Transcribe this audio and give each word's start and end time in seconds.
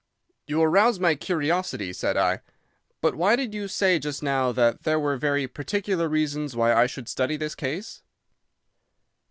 "You 0.47 0.63
arouse 0.63 0.99
my 0.99 1.13
curiosity," 1.13 1.93
said 1.93 2.17
I. 2.17 2.39
"But 3.01 3.13
why 3.13 3.35
did 3.35 3.53
you 3.53 3.67
say 3.67 3.99
just 3.99 4.23
now 4.23 4.51
that 4.51 4.81
there 4.81 4.99
were 4.99 5.15
very 5.15 5.47
particular 5.47 6.09
reasons 6.09 6.55
why 6.55 6.73
I 6.73 6.87
should 6.87 7.07
study 7.07 7.37
this 7.37 7.53
case?" 7.53 8.01